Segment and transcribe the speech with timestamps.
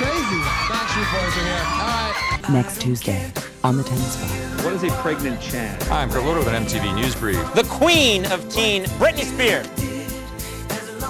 [0.00, 0.40] crazy.
[0.72, 1.64] Backstreet Boys are here.
[1.66, 2.50] All right.
[2.50, 3.30] Next Tuesday
[3.62, 4.64] on the Tennis Bar.
[4.64, 5.82] What is a pregnant Chad?
[5.84, 7.38] Hi, I'm Kurt Loder with an MTV News Brief.
[7.52, 9.68] The queen of teen, Britney Spears.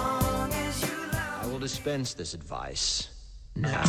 [0.02, 3.10] I will dispense this advice
[3.54, 3.84] now.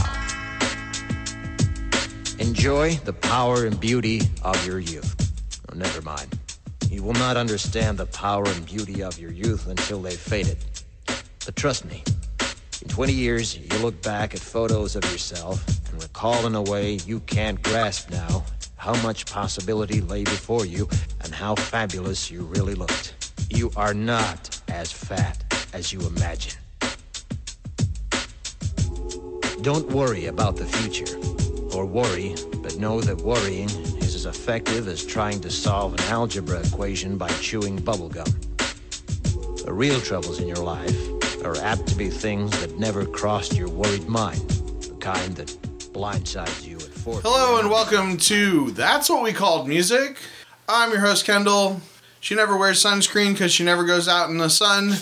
[2.38, 5.16] Enjoy the power and beauty of your youth.
[5.72, 6.38] Oh, never mind.
[6.92, 10.58] You will not understand the power and beauty of your youth until they've faded.
[11.08, 12.21] But trust me, in
[12.92, 17.22] 20 years, you look back at photos of yourself and recall in a way you
[17.22, 18.44] can't grasp now
[18.76, 20.90] how much possibility lay before you
[21.22, 23.14] and how fabulous you really looked.
[23.50, 25.42] You are not as fat
[25.72, 26.60] as you imagine.
[29.62, 31.16] Don't worry about the future,
[31.74, 36.60] or worry, but know that worrying is as effective as trying to solve an algebra
[36.60, 38.28] equation by chewing bubblegum.
[39.64, 41.11] The real troubles in your life
[41.44, 44.40] are apt to be things that never crossed your worried mind,
[44.82, 45.48] the kind that
[45.94, 50.18] blindsides you at 4 Hello and welcome to That's What We Called Music.
[50.70, 51.82] I'm your host, Kendall.
[52.20, 54.94] She never wears sunscreen because she never goes out in the sun.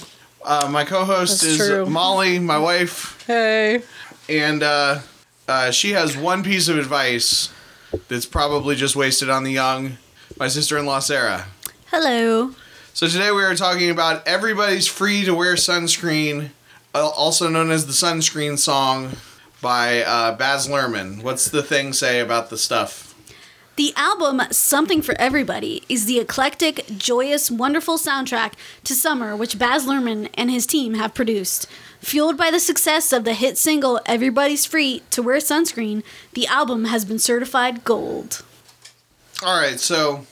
[0.43, 1.85] Uh, my co host is true.
[1.85, 3.83] Molly, my wife, Hey.
[4.29, 4.99] and uh,
[5.47, 7.49] uh, she has one piece of advice
[8.07, 9.97] that's probably just wasted on the young.
[10.37, 11.47] My sister in law, Sarah.
[11.87, 12.53] Hello.
[12.93, 16.49] So today we are talking about Everybody's Free to Wear Sunscreen,
[16.93, 19.11] uh, also known as the Sunscreen Song
[19.61, 21.23] by uh, Baz Luhrmann.
[21.23, 23.15] What's the thing say about the stuff?
[23.77, 29.85] The album Something for Everybody is the eclectic, joyous, wonderful soundtrack to summer which Baz
[29.85, 31.67] Luhrmann and his team have produced.
[32.01, 36.85] Fueled by the success of the hit single Everybody's Free to Wear Sunscreen, the album
[36.85, 38.43] has been certified gold.
[39.41, 40.25] All right, so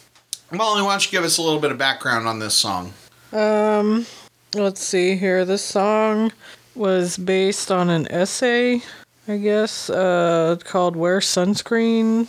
[0.52, 2.94] Molly, why don't you give us a little bit of background on this song?
[3.34, 4.06] Um,
[4.54, 5.44] let's see here.
[5.44, 6.32] This song
[6.74, 8.82] was based on an essay,
[9.28, 12.28] I guess, uh, called Wear Sunscreen.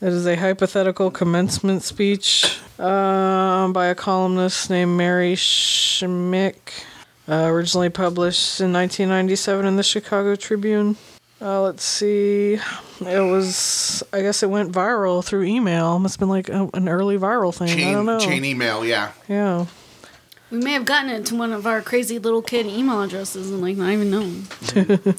[0.00, 6.84] It is a hypothetical commencement speech um, by a columnist named Mary Schmich,
[7.28, 10.96] uh, originally published in 1997 in the Chicago Tribune.
[11.42, 12.54] Uh, let's see.
[13.00, 15.98] It was, I guess it went viral through email.
[15.98, 17.82] Must have been like a, an early viral thing.
[17.84, 18.20] I don't know.
[18.20, 19.10] Chain, chain email, yeah.
[19.28, 19.66] Yeah.
[20.52, 23.60] We may have gotten it to one of our crazy little kid email addresses and
[23.60, 24.44] like not even known.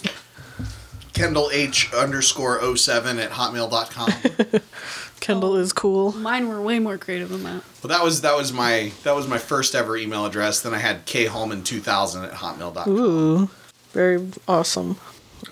[1.13, 4.61] Kendall H underscore 07 at hotmail.com.
[5.19, 6.13] Kendall is cool.
[6.13, 7.63] Mine were way more creative than that.
[7.81, 10.61] well, that was that was my that was my first ever email address.
[10.61, 12.89] Then I had khallman2000 at hotmail.com.
[12.89, 13.49] Ooh,
[13.91, 14.97] very awesome.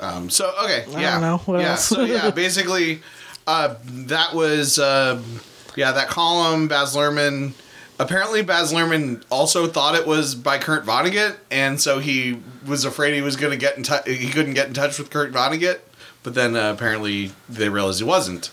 [0.01, 1.71] Um, so okay, I yeah, don't know, what yeah.
[1.71, 1.85] else?
[1.85, 3.01] so yeah, basically,
[3.47, 5.21] uh, that was uh,
[5.75, 6.67] yeah that column.
[6.67, 7.53] Baz Luhrmann.
[7.99, 13.13] Apparently, Baz Luhrmann also thought it was by Kurt Vonnegut, and so he was afraid
[13.13, 14.07] he was going to get in touch.
[14.07, 15.81] He couldn't get in touch with Kurt Vonnegut,
[16.23, 18.49] but then uh, apparently they realized it wasn't.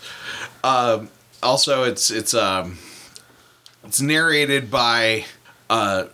[0.63, 1.07] Uh,
[1.41, 2.77] also, it's it's um,
[3.83, 5.25] it's narrated by
[5.69, 6.05] uh,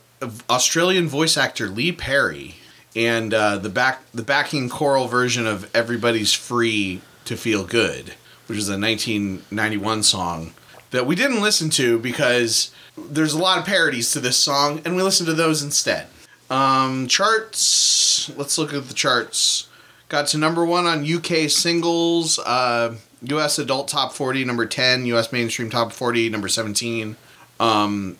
[0.50, 2.56] Australian voice actor Lee Perry,
[2.95, 8.13] and uh, the back the backing choral version of "Everybody's Free to Feel Good,"
[8.47, 10.53] which is a 1991 song
[10.91, 14.95] that we didn't listen to because there's a lot of parodies to this song, and
[14.95, 16.07] we listened to those instead.
[16.50, 18.31] Um, charts.
[18.38, 19.67] Let's look at the charts.
[20.07, 25.31] Got to number one on UK singles, uh, US adult top 40, number 10, US
[25.31, 27.16] mainstream top 40, number 17.
[27.59, 28.17] Um,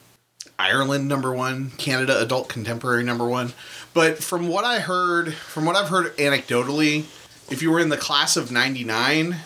[0.58, 3.54] Ireland number one, Canada adult contemporary number one.
[3.96, 7.06] But from what I heard, from what I've heard anecdotally,
[7.50, 9.38] if you were in the class of 99,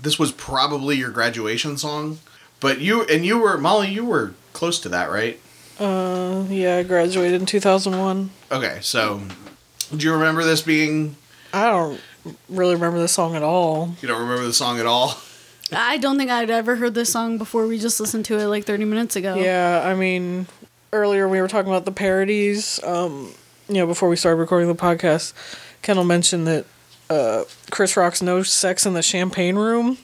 [0.00, 2.18] this was probably your graduation song.
[2.60, 5.40] But you, and you were, Molly, you were close to that, right?
[5.80, 8.28] Uh, yeah, I graduated in 2001.
[8.52, 9.22] Okay, so
[9.96, 11.16] do you remember this being,
[11.54, 11.98] I don't
[12.50, 13.94] really remember this song at all.
[14.02, 15.16] you don't remember the song at all?
[15.72, 17.66] I don't think I'd ever heard this song before.
[17.66, 19.36] We just listened to it like 30 minutes ago.
[19.36, 20.48] Yeah, I mean,
[20.92, 22.78] earlier we were talking about the parodies.
[22.84, 23.32] Um,
[23.68, 25.32] you know, before we started recording the podcast,
[25.82, 26.64] Kendall mentioned that
[27.10, 29.98] uh, Chris Rock's "No Sex in the Champagne Room"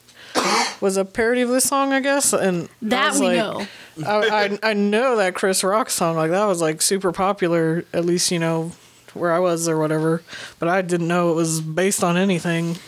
[0.81, 2.32] was a parody of this song, I guess.
[2.32, 3.66] And That was we like- know.
[4.06, 8.06] I, I I know that Chris Rock song like that was like super popular at
[8.06, 8.72] least you know
[9.12, 10.22] where I was or whatever
[10.58, 12.78] but I didn't know it was based on anything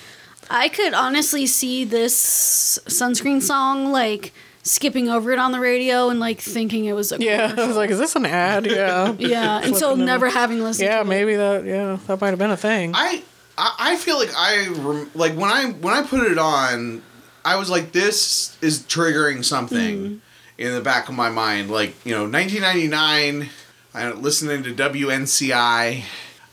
[0.49, 4.32] I could honestly see this sunscreen song like
[4.64, 7.76] skipping over it on the radio and like thinking it was a yeah I was
[7.76, 10.06] like is this an ad yeah yeah, and so Flipping them.
[10.06, 10.88] never having listened.
[10.88, 13.22] yeah to maybe that yeah that might have been a thing I,
[13.56, 17.02] I I feel like I rem- like when I when I put it on,
[17.44, 20.20] I was like, this is triggering something
[20.56, 21.70] in the back of my mind.
[21.70, 23.50] Like you know, 1999,
[23.94, 26.02] I listening to WNCI.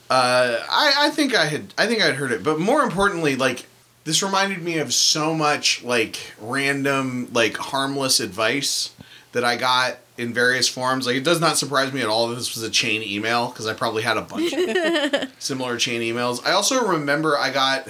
[0.10, 3.66] Uh, I I think I had I think I'd heard it, but more importantly, like
[4.04, 8.94] this reminded me of so much like random like harmless advice
[9.32, 11.06] that I got in various forms.
[11.06, 13.68] Like it does not surprise me at all that this was a chain email because
[13.68, 16.46] I probably had a bunch of similar chain emails.
[16.46, 17.88] I also remember I got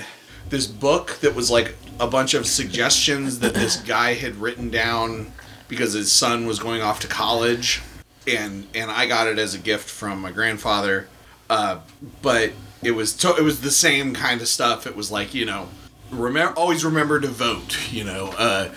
[0.49, 5.31] this book that was like a bunch of suggestions that this guy had written down
[5.67, 7.81] because his son was going off to college
[8.27, 11.07] and and I got it as a gift from my grandfather
[11.49, 11.79] uh,
[12.21, 12.51] but
[12.83, 15.69] it was to, it was the same kind of stuff it was like you know
[16.11, 18.67] remember always remember to vote you know uh,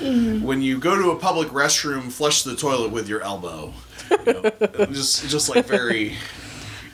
[0.40, 3.72] when you go to a public restroom flush the toilet with your elbow
[4.10, 4.42] you know,
[4.92, 6.14] just just like very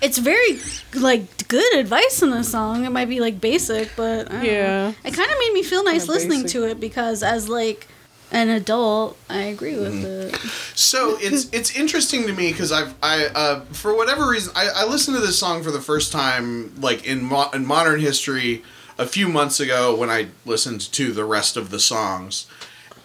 [0.03, 0.59] It's very
[0.95, 2.87] like good advice in the song.
[2.87, 4.51] It might be like basic, but I don't know.
[4.51, 4.89] Yeah.
[5.05, 6.61] it kind of made me feel nice Kinda listening basic.
[6.63, 7.87] to it because as like
[8.33, 10.35] an adult, I agree with Mm-hmm.
[10.35, 10.41] it.
[10.75, 14.85] So it's it's interesting to me because I've I uh, for whatever reason I, I
[14.87, 18.63] listened to this song for the first time like in mo- in modern history
[19.01, 22.47] a few months ago when I listened to the rest of the songs,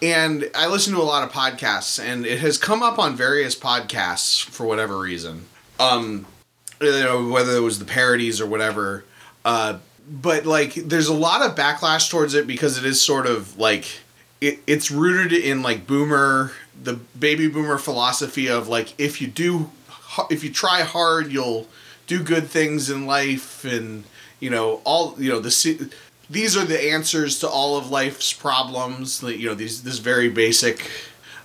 [0.02, 3.58] and I listen to a lot of podcasts and it has come up on various
[3.58, 5.46] podcasts for whatever reason.
[5.80, 6.26] Um,
[6.82, 9.04] you know whether it was the parodies or whatever.
[9.42, 9.78] Uh,
[10.08, 13.86] but like there's a lot of backlash towards it because it is sort of like
[14.42, 19.70] it, it's rooted in like boomer the baby boomer philosophy of like if you do
[20.30, 21.66] if you try hard you'll
[22.06, 24.04] do good things in life and
[24.40, 25.90] you know all you know the
[26.28, 30.28] these are the answers to all of life's problems like, you know these this very
[30.28, 30.90] basic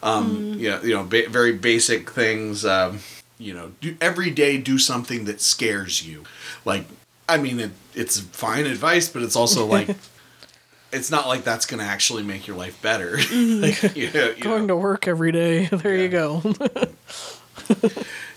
[0.04, 3.00] um you know, you know ba- very basic things um
[3.38, 6.24] you know do every day do something that scares you.
[6.66, 6.86] Like
[7.30, 9.96] i mean it, it's fine advice but it's also like
[10.92, 13.18] it's not like that's going to actually make your life better.
[13.32, 15.68] Like, you know, you Going know, to work every day.
[15.68, 16.42] There you go.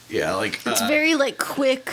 [0.09, 1.91] yeah like It's uh, very like quick,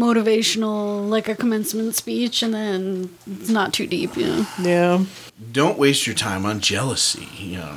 [0.00, 4.16] motivational, like a commencement speech, and then it's not too deep.
[4.16, 4.46] You know.
[4.60, 5.04] yeah.
[5.52, 7.76] don't waste your time on jealousy you know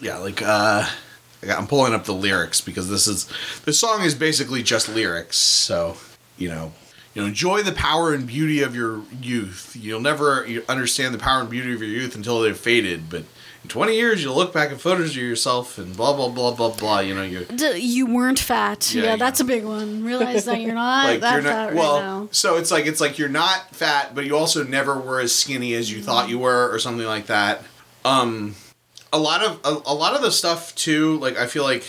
[0.00, 0.84] yeah like uh
[1.42, 3.28] I got- i'm pulling up the lyrics because this is
[3.64, 5.96] this song is basically just lyrics so
[6.36, 6.72] you know
[7.14, 11.40] you know enjoy the power and beauty of your youth you'll never understand the power
[11.42, 13.22] and beauty of your youth until they've faded but
[13.64, 16.70] in 20 years you'll look back at photos of yourself and blah blah blah blah
[16.70, 18.94] blah you know you're D- you weren't fat.
[18.94, 20.04] Yeah, Yeah, you that's a big one.
[20.04, 22.28] Realize that you're not like that you're not fat well right now.
[22.30, 25.74] so it's like it's like you're not fat but you also never were as skinny
[25.74, 27.62] as you thought you were or something like that
[28.04, 28.54] um
[29.12, 31.84] a lot of a, a lot of the stuff too like i feel like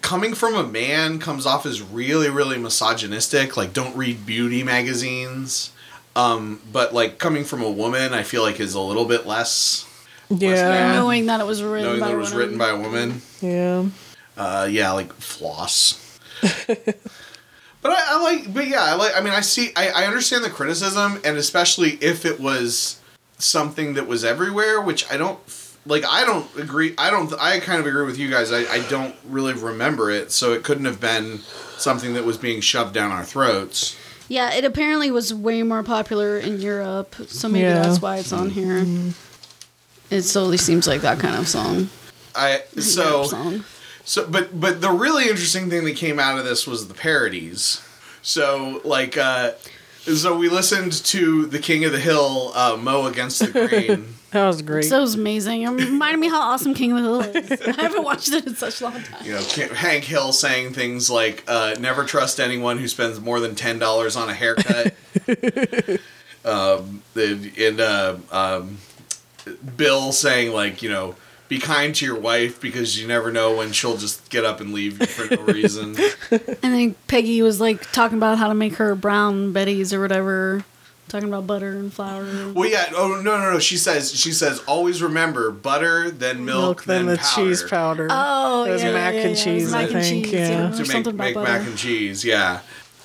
[0.00, 5.72] coming from a man comes off as really really misogynistic like don't read beauty magazines
[6.14, 9.84] um but like coming from a woman i feel like is a little bit less
[10.30, 10.92] Yeah.
[10.94, 12.38] Knowing that it was written knowing by that it was women.
[12.40, 13.84] written by a woman Yeah.
[14.36, 16.18] uh, yeah, like floss.
[16.66, 19.12] but I, I like, but yeah, I like.
[19.16, 23.00] I mean, I see, I, I understand the criticism, and especially if it was
[23.38, 25.38] something that was everywhere, which I don't
[25.86, 26.04] like.
[26.08, 26.94] I don't agree.
[26.98, 27.32] I don't.
[27.40, 28.52] I kind of agree with you guys.
[28.52, 31.38] I, I don't really remember it, so it couldn't have been
[31.76, 33.96] something that was being shoved down our throats.
[34.28, 37.82] Yeah, it apparently was way more popular in Europe, so maybe Yeah.
[37.82, 38.84] that's why it's on here.
[40.10, 41.90] It solely seems like that kind of song.
[42.34, 43.24] I so.
[43.24, 43.64] Song.
[44.04, 47.82] So, but but the really interesting thing that came out of this was the parodies.
[48.22, 49.52] So, like, uh,
[50.02, 54.14] so we listened to the King of the Hill, uh, Mo against the Grain.
[54.30, 54.84] That was great.
[54.84, 55.62] So it was amazing.
[55.62, 57.62] It reminded me how awesome King of the Hill is.
[57.78, 59.24] I haven't watched it in such a long time.
[59.24, 63.54] you know, Hank Hill saying things like, uh, "Never trust anyone who spends more than
[63.54, 64.94] ten dollars on a haircut."
[66.44, 68.76] um, and uh, um,
[69.76, 71.14] Bill saying like, you know.
[71.48, 74.74] Be kind to your wife because you never know when she'll just get up and
[74.74, 75.96] leave you for no reason.
[76.30, 80.62] And then Peggy was like talking about how to make her brown betties or whatever,
[81.08, 82.52] talking about butter and flour.
[82.52, 82.92] Well, yeah.
[82.94, 83.58] Oh no, no, no.
[83.60, 84.14] She says.
[84.14, 84.62] She says.
[84.68, 87.48] Always remember butter, then milk, Milk, then, then, the powder.
[87.48, 88.08] cheese powder.
[88.10, 90.70] Oh, It was yeah, mac yeah, and yeah, cheese, mac I and cheese, yeah.
[90.70, 92.26] to make make mac and cheese.
[92.26, 92.60] Yeah,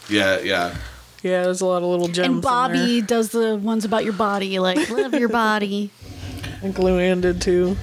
[0.09, 0.75] yeah, yeah.
[1.21, 2.25] Yeah, there's a lot of little gems.
[2.25, 3.07] And in Bobby there.
[3.07, 5.91] does the ones about your body, like love your body.
[6.63, 7.75] And Luann did too.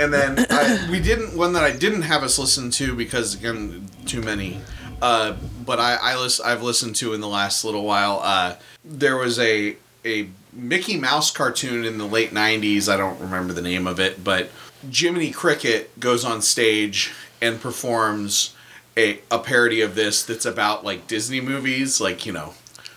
[0.00, 3.86] And then I, we didn't one that I didn't have us listen to because again
[4.06, 4.60] too many.
[5.02, 8.20] Uh, but I I lis- I've listened to in the last little while.
[8.22, 9.76] Uh, there was a
[10.06, 12.88] a Mickey Mouse cartoon in the late '90s.
[12.88, 14.48] I don't remember the name of it, but
[14.90, 17.12] Jiminy Cricket goes on stage
[17.42, 18.54] and performs
[18.96, 22.54] a a parody of this that's about like Disney movies, like you know,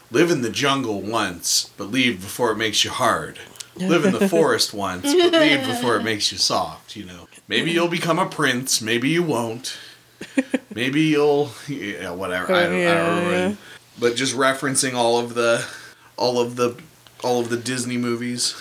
[0.10, 3.40] live in the jungle once, but leave before it makes you hard.
[3.80, 6.96] Live in the forest once, but leave before it makes you soft.
[6.96, 9.78] You know, maybe you'll become a prince, maybe you won't.
[10.74, 12.54] Maybe you'll, yeah, whatever.
[12.54, 13.32] I don't, I don't remember.
[13.32, 13.56] yeah.
[14.00, 15.66] but just referencing all of the
[16.18, 16.76] all of the
[17.24, 18.56] all of the Disney movies.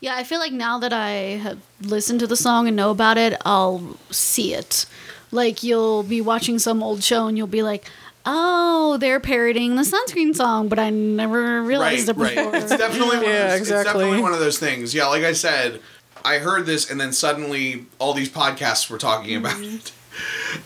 [0.00, 1.10] Yeah, I feel like now that I
[1.42, 4.86] have listened to the song and know about it, I'll see it.
[5.30, 7.84] Like you'll be watching some old show and you'll be like,
[8.26, 12.52] "Oh, they're parroting the sunscreen song," but I never realized it before.
[12.52, 12.62] right.
[12.62, 14.22] It's definitely one Yeah, of those, It's definitely exactly.
[14.22, 14.94] one of those things.
[14.94, 15.80] Yeah, like I said,
[16.24, 19.76] I heard this, and then suddenly all these podcasts were talking about Mm-hmm.
[19.76, 19.92] it.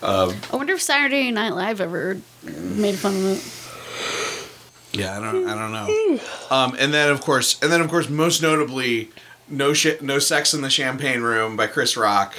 [0.51, 4.99] I wonder if Saturday Night Live ever made fun of it.
[4.99, 6.19] Yeah, I don't, I don't know.
[6.55, 9.11] Um, and then of course, and then of course, most notably,
[9.49, 12.35] no shit, no sex in the champagne room by Chris Rock.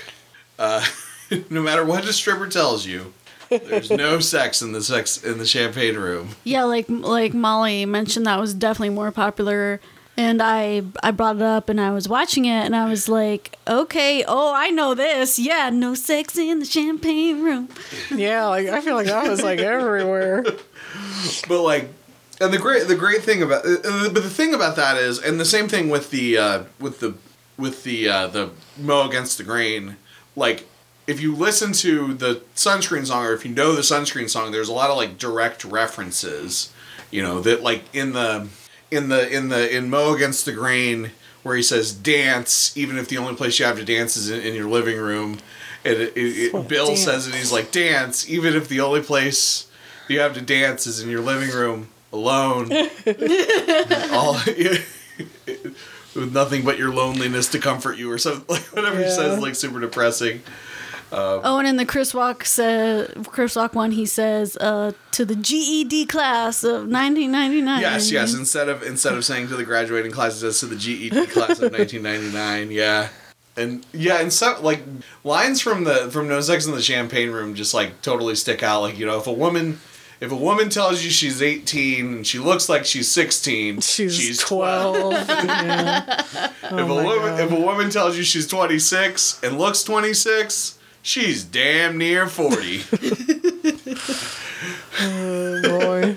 [0.58, 0.84] Uh,
[1.50, 3.12] no matter what a stripper tells you,
[3.48, 6.30] there's no sex in the sex in the champagne room.
[6.44, 9.80] Yeah, like like Molly mentioned, that was definitely more popular.
[10.18, 13.58] And I I brought it up, and I was watching it, and I was like,
[13.68, 15.38] okay, oh, I know this.
[15.38, 17.68] Yeah, no sex in the champagne room.
[18.10, 20.42] Yeah, like I feel like that was like everywhere.
[21.48, 21.90] but like
[22.40, 25.18] and the great the great thing about uh, uh, but the thing about that is
[25.18, 27.14] and the same thing with the uh with the
[27.56, 29.96] with the uh the mow against the grain
[30.34, 30.66] like
[31.06, 34.68] if you listen to the sunscreen song or if you know the sunscreen song there's
[34.68, 36.72] a lot of like direct references
[37.10, 38.48] you know that like in the
[38.90, 41.10] in the in the in Mo against the grain
[41.42, 44.40] where he says dance even if the only place you have to dance is in,
[44.40, 45.38] in your living room
[45.84, 47.04] and it, it, it, oh, bill dance.
[47.04, 49.70] says it he's like dance even if the only place
[50.08, 52.70] you have to dance is in your living room alone
[54.12, 54.34] all
[56.14, 59.10] with nothing but your loneliness to comfort you or something like whatever he Yeah.
[59.10, 60.42] says like super depressing
[61.12, 65.36] Oh, and in the Chris Rock says Chris Rock one, he says uh, to the
[65.36, 67.80] GED class of 1999.
[67.80, 70.76] yes yes instead of instead of saying to the graduating class it says to the
[70.76, 73.08] ged class of 1999 yeah
[73.56, 74.80] and yeah and so like
[75.24, 78.80] lines from the from no sex in the champagne room just like totally stick out
[78.82, 79.78] like you know if a woman
[80.20, 85.12] if a woman tells you she's 18 and she looks like she's 16 She's, 12.
[85.12, 86.04] yeah.
[86.40, 87.40] if a Oh my woman God.
[87.40, 90.75] if a woman tells you she's 26 and looks 26
[91.06, 92.82] she's damn near 40
[94.98, 96.16] Oh, boy.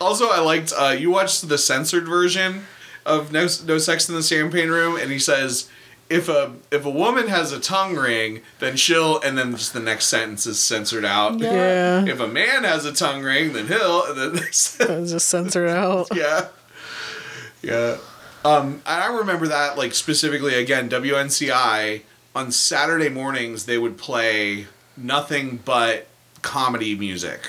[0.00, 2.66] also i liked uh, you watched the censored version
[3.06, 5.68] of no, no sex in the champagne room and he says
[6.10, 9.80] if a if a woman has a tongue ring then she'll and then just the
[9.80, 12.04] next sentence is censored out Yeah.
[12.04, 16.08] if a man has a tongue ring then he'll and then next just censored out.
[16.14, 16.48] yeah
[17.62, 17.96] yeah
[18.44, 22.02] um and i remember that like specifically again wnci
[22.34, 26.06] on saturday mornings they would play nothing but
[26.42, 27.40] comedy music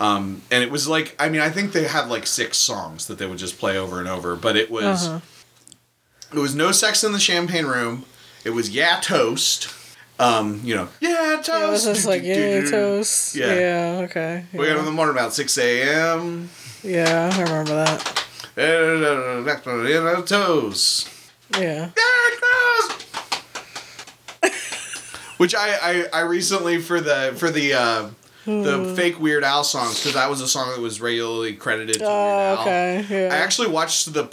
[0.00, 3.18] um and it was like i mean i think they had like six songs that
[3.18, 5.20] they would just play over and over but it was Uh-huh.
[6.32, 8.04] it was no sex in the champagne room
[8.44, 9.68] it was yeah toast
[10.18, 13.34] um you know yeah toast It was just like, yeah, toast.
[13.34, 13.54] Yeah.
[13.54, 14.44] Yeah, okay.
[14.52, 16.48] we got in the morning about 6 a.m
[16.82, 18.24] yeah, I remember that.
[18.56, 21.08] yeah toast
[21.58, 21.90] Yeah.
[25.38, 28.08] Which I, I I recently for the for the uh,
[28.46, 32.00] the fake Weird Al songs because that was a song that was regularly credited to
[32.02, 32.60] Weird Oh, Al.
[32.62, 33.04] okay.
[33.08, 33.34] Yeah.
[33.34, 34.24] I actually watched the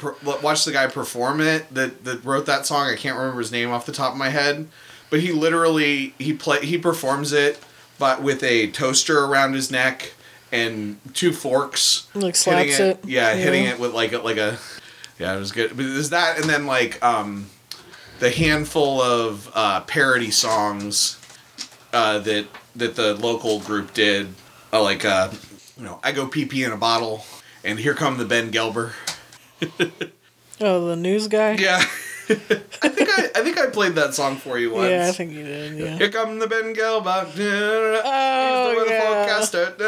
[0.42, 2.88] watched the guy perform it that that wrote that song.
[2.90, 4.68] I can't remember his name off the top of my head,
[5.10, 7.60] but he literally he play he performs it,
[8.00, 10.14] but with a toaster around his neck
[10.52, 12.08] and two forks.
[12.14, 13.00] Like slaps it.
[13.06, 14.58] Yeah, hitting it with like a, like a
[15.20, 15.70] yeah, it was good.
[15.72, 17.48] But there's that, and then like um,
[18.20, 21.20] the handful of uh, parody songs
[21.94, 24.28] uh, that that the local group did,
[24.72, 25.30] uh, like uh,
[25.78, 27.26] you know, I go pee pee in a bottle,
[27.64, 28.94] and here come the Ben Gelber.
[30.62, 31.54] Oh, the news guy?
[31.54, 31.78] Yeah,
[32.30, 34.90] I think I I think I played that song for you once.
[34.92, 35.98] Yeah, I think you did, yeah.
[35.98, 37.26] Here come the Ben Gelber.
[38.06, 39.02] Oh, the yeah.
[39.02, 39.74] forecaster.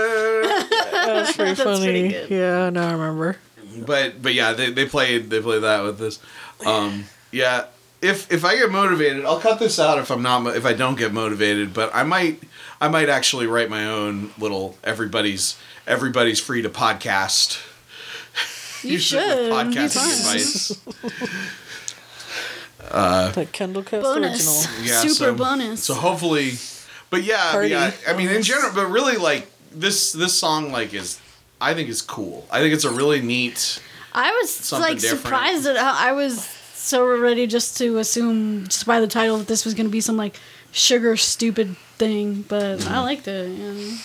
[1.06, 1.84] That was pretty That's funny.
[1.86, 2.30] pretty good.
[2.32, 3.38] Yeah, now I remember.
[3.86, 6.20] but but yeah, they, they played they played that with this.
[6.66, 7.66] Um, yeah,
[8.06, 10.98] if if I get motivated, I'll cut this out if I'm not if I don't
[10.98, 11.74] get motivated.
[11.74, 12.42] But I might
[12.80, 15.58] I might actually write my own little everybody's
[15.88, 17.62] everybody's free to podcast.
[18.84, 19.18] You Use should.
[19.20, 21.12] with Be podcasting fun.
[21.12, 21.50] advice.
[22.92, 24.68] Uh, like Kendall Cast Bonus.
[24.68, 24.86] original.
[24.86, 25.84] Yeah, Super so- bonus.
[25.84, 26.54] So hopefully,
[27.10, 27.70] but yeah, Party.
[27.70, 27.92] yeah.
[28.08, 31.20] I mean, in general, but really, like this this song like is
[31.60, 32.46] I think is cool.
[32.52, 33.82] I think it's a really neat.
[34.14, 35.24] I was like different.
[35.24, 36.48] surprised at how I was
[36.86, 39.92] so we're ready just to assume just by the title that this was going to
[39.92, 40.40] be some like
[40.72, 42.94] sugar stupid thing, but Mm-hmm.
[42.94, 43.48] I liked it.
[43.60, 44.00] And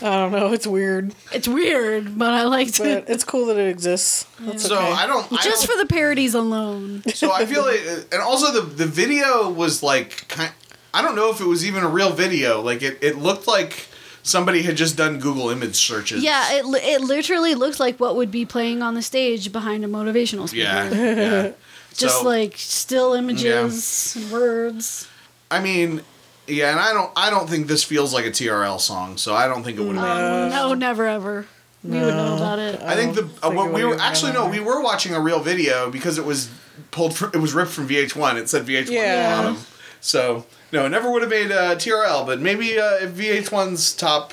[0.00, 0.52] I don't know.
[0.52, 3.04] It's weird, it's weird, but I liked but it.
[3.08, 4.26] it's cool that it exists.
[4.40, 4.92] That's So okay.
[4.92, 7.02] I don't I Just don't- for the parodies alone.
[7.14, 7.80] So I feel like,
[8.12, 10.52] and also the the video was like kind.
[10.94, 12.60] I don't know if it was even a real video.
[12.60, 13.86] Like it, it looked like
[14.22, 16.22] somebody had just done Google image searches.
[16.22, 19.88] Yeah, it, it literally looked like what would be playing on the stage behind a
[19.88, 20.64] motivational speaker.
[20.64, 21.50] yeah, yeah.
[21.94, 25.08] Just So, like still images and words.
[25.50, 26.02] I mean,
[26.46, 29.46] yeah, and I don't, I don't think this feels like a TRL song, so I
[29.46, 30.50] don't think it would have been.
[30.50, 31.46] No, never ever.
[31.84, 32.80] We would know about it.
[32.80, 35.40] I think the uh, think what we were actually no, we were watching a real
[35.40, 36.48] video because it was
[36.92, 38.36] pulled from, it was ripped from VH1.
[38.36, 39.00] It said VH1 Yeah.
[39.02, 39.64] at the bottom.
[40.00, 44.32] So no, it never would have made uh, TRL, but maybe uh, if VH1's top,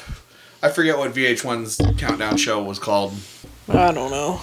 [0.62, 3.14] I forget what VH1's countdown show was called.
[3.68, 4.42] I don't know.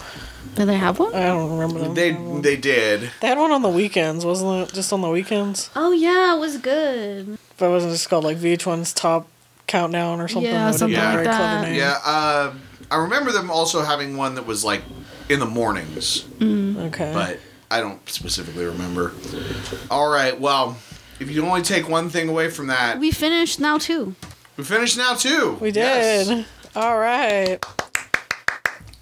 [0.56, 1.14] Do they have one?
[1.14, 1.94] I don't remember them.
[1.94, 3.10] They they did.
[3.20, 4.74] They had one on the weekends, wasn't it?
[4.74, 5.70] Just on the weekends.
[5.76, 7.38] Oh yeah, it was good.
[7.58, 9.28] But it wasn't just called like VH1's top
[9.66, 10.50] countdown or something.
[10.52, 11.72] Yeah, That something be like that.
[11.74, 12.54] Yeah, uh,
[12.90, 14.82] I remember them also having one that was like
[15.28, 17.10] in the mornings, Okay.
[17.12, 17.38] but
[17.70, 19.12] I don't specifically remember.
[19.90, 20.78] All right, well,
[21.18, 24.14] if you only take one thing away from that, We finished now too.
[24.56, 25.58] we finished now too.
[25.60, 25.80] we did.
[26.28, 26.46] Yes.
[26.76, 27.58] All right.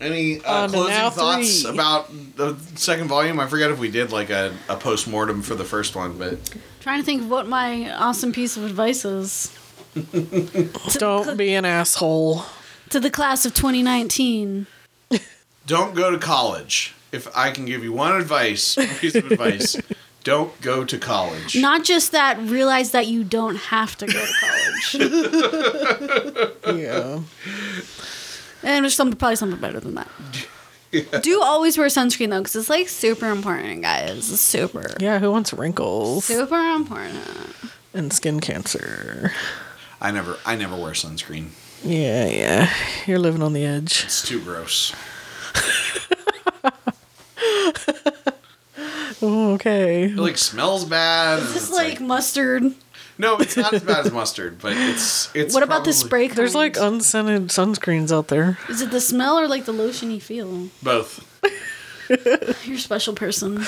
[0.00, 1.70] Any uh, closing thoughts three.
[1.70, 3.38] about the second volume?
[3.40, 6.38] I forget if we did like a, a post mortem for the first one, but
[6.80, 9.56] Trying to think of what my awesome piece of advice is
[10.98, 12.44] Don't be an asshole.
[12.90, 14.66] to the class of 2019.
[15.66, 16.94] don't go to college.
[17.12, 19.76] If I can give you one advice, one piece of advice,
[20.24, 21.56] don't go to college.
[21.56, 24.94] Not just that, realize that you don't have to go to college.
[26.80, 27.20] Yeah.
[28.64, 30.08] And there's some, probably something better than that.
[31.22, 34.30] Do always wear sunscreen though, because it's like super important, guys.
[34.30, 37.18] It's super, Yeah, who wants wrinkles super important.
[37.92, 39.32] and skin cancer?
[40.00, 41.48] I never, I never wear sunscreen.
[41.82, 42.72] Yeah, yeah.
[43.06, 44.04] You're living on the edge.
[44.04, 44.94] It's too gross.
[49.22, 50.04] Okay.
[50.04, 51.38] It like smells bad.
[51.38, 52.74] and Is this it's like, mustard?
[53.18, 55.54] No, it's not as bad as mustard, but it's it's.
[55.54, 56.26] what about the spray?
[56.26, 56.38] Kind?
[56.38, 58.58] There's like unscented sunscreens out there.
[58.68, 60.68] Is it the smell or like the lotion you feel?
[60.82, 61.30] Both.
[62.66, 63.64] You're a special person.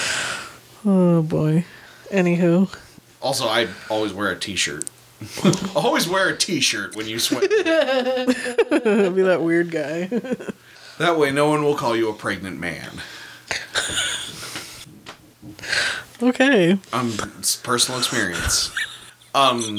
[0.85, 1.65] Oh boy.
[2.11, 2.75] Anywho.
[3.23, 4.85] Also, I always wear a t-shirt.
[5.75, 7.41] always wear a t-shirt when you swim.
[7.43, 7.51] I'll
[9.11, 10.05] be that weird guy.
[10.99, 13.01] That way, no one will call you a pregnant man.
[16.23, 16.79] okay.
[16.93, 18.71] Um, it's personal experience.
[19.37, 19.79] Um,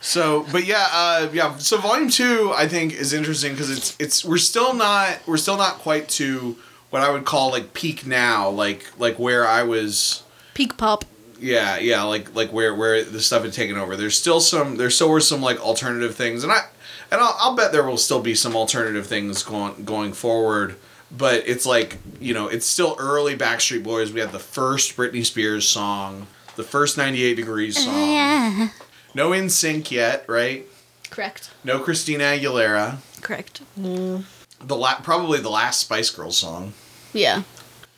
[0.00, 1.56] so, but yeah, uh, yeah.
[1.56, 5.56] So volume two, I think, is interesting because it's it's we're still not we're still
[5.56, 6.56] not quite to
[6.90, 10.24] what I would call like peak now, like like where I was.
[10.54, 11.04] Peak pop.
[11.40, 13.96] Yeah, yeah, like like where where the stuff had taken over.
[13.96, 14.76] There's still some.
[14.76, 16.66] There still were some like alternative things, and I
[17.10, 20.76] and I'll, I'll bet there will still be some alternative things going going forward.
[21.10, 24.12] But it's like you know, it's still early Backstreet Boys.
[24.12, 26.26] We had the first Britney Spears song,
[26.56, 28.70] the first 98 Degrees song.
[29.14, 30.66] No NSYNC yet, right?
[31.10, 31.50] Correct.
[31.62, 32.96] No Christina Aguilera.
[33.20, 33.60] Correct.
[33.76, 34.24] The
[34.76, 36.72] la- probably the last Spice Girls song,
[37.12, 37.42] Yeah.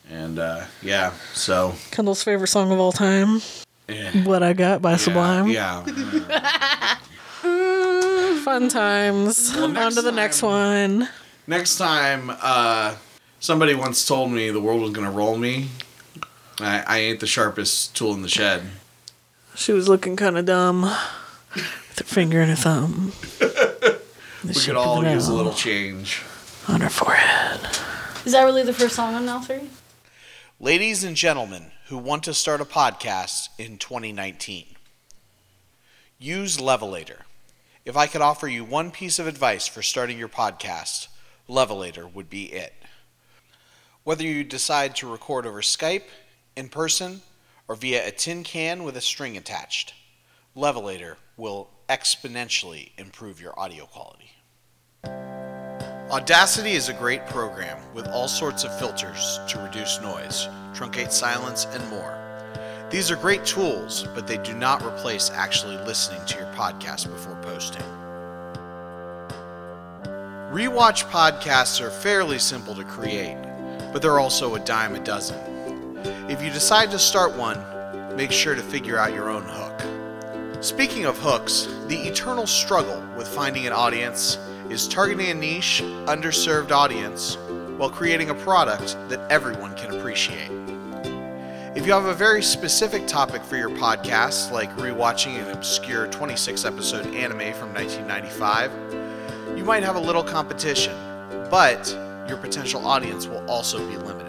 [0.09, 3.41] and uh, yeah, so Kendall's favorite song of all time.
[3.89, 5.47] eh, What I Got by yeah, Sublime.
[5.47, 5.83] yeah.
[8.43, 9.53] Fun times.
[9.55, 11.09] Well, On to the next one.
[11.47, 12.95] Next time, uh,
[13.39, 15.69] somebody once told me the world was gonna roll me.
[16.59, 18.63] I, I ain't the sharpest tool in the shed.
[19.55, 20.81] She was looking kind of dumb.
[21.53, 23.13] With her finger and her thumb.
[24.43, 26.21] We could all use a little change.
[26.69, 27.59] on her forehead.
[28.25, 29.59] Is that really the first song on Now 3?
[30.59, 34.67] Ladies and gentlemen who want to start a podcast in 2019,
[36.17, 37.21] use Levelator.
[37.83, 41.07] If I could offer you one piece of advice for starting your podcast,
[41.49, 42.73] Levelator would be it.
[44.03, 46.03] Whether you decide to record over Skype,
[46.57, 47.21] in person,
[47.67, 49.93] or via a tin can with a string attached,
[50.55, 54.31] Levelator will exponentially improve your audio quality.
[56.09, 61.65] Audacity is a great program with all sorts of filters to reduce noise, truncate silence,
[61.65, 62.17] and more.
[62.89, 67.35] These are great tools, but they do not replace actually listening to your podcast before
[67.43, 67.83] posting.
[70.51, 73.37] Rewatch podcasts are fairly simple to create,
[73.91, 75.56] but they're also a dime a dozen.
[76.29, 77.57] If you decide to start one,
[78.15, 80.63] make sure to figure out your own hook.
[80.63, 84.37] Speaking of hooks, the eternal struggle with finding an audience
[84.69, 87.37] is targeting a niche, underserved audience
[87.77, 90.51] while creating a product that everyone can appreciate.
[91.75, 96.65] If you have a very specific topic for your podcast, like rewatching an obscure 26
[96.65, 100.95] episode anime from 1995, you might have a little competition,
[101.49, 101.87] but
[102.27, 104.26] your potential audience will also be limited.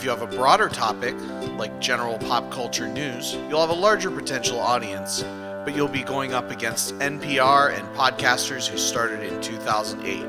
[0.00, 1.14] If you have a broader topic,
[1.58, 5.22] like general pop culture news, you'll have a larger potential audience,
[5.66, 10.22] but you'll be going up against NPR and podcasters who started in 2008.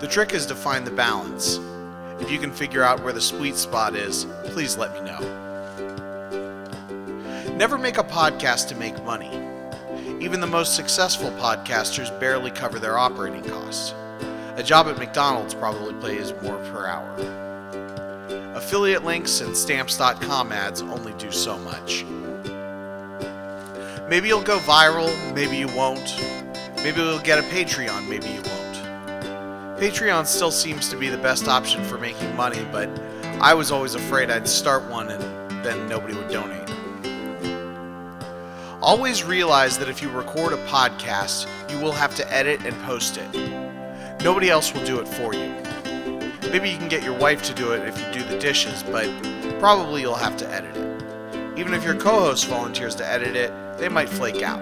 [0.00, 1.60] The trick is to find the balance.
[2.18, 5.20] If you can figure out where the sweet spot is, please let me know.
[7.54, 9.30] Never make a podcast to make money.
[10.20, 13.94] Even the most successful podcasters barely cover their operating costs.
[14.56, 17.51] A job at McDonald's probably pays more per hour.
[18.54, 22.04] Affiliate links and stamps.com ads only do so much.
[24.08, 26.16] Maybe you'll go viral, maybe you won't.
[26.76, 29.78] Maybe you'll get a Patreon, maybe you won't.
[29.80, 32.90] Patreon still seems to be the best option for making money, but
[33.40, 36.68] I was always afraid I'd start one and then nobody would donate.
[38.82, 43.16] Always realize that if you record a podcast, you will have to edit and post
[43.16, 43.32] it.
[44.22, 45.54] Nobody else will do it for you.
[46.52, 49.08] Maybe you can get your wife to do it if you do the dishes, but
[49.58, 51.58] probably you'll have to edit it.
[51.58, 54.60] Even if your co host volunteers to edit it, they might flake out.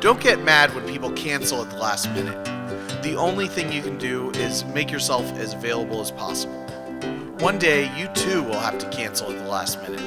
[0.00, 2.44] Don't get mad when people cancel at the last minute.
[3.04, 6.64] The only thing you can do is make yourself as available as possible.
[7.38, 10.02] One day, you too will have to cancel at the last minute.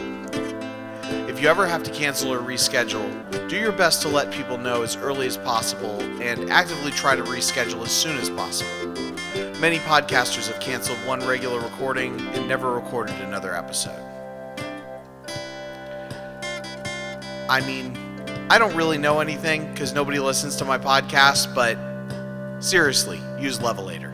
[1.30, 4.82] If you ever have to cancel or reschedule, do your best to let people know
[4.82, 9.09] as early as possible and actively try to reschedule as soon as possible.
[9.60, 14.00] Many podcasters have canceled one regular recording and never recorded another episode.
[17.50, 17.98] I mean,
[18.50, 21.78] I don't really know anything because nobody listens to my podcast, but
[22.64, 24.09] seriously, use Levelator.